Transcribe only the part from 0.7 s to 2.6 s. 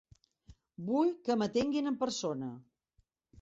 Vull que m'atenguin en persona.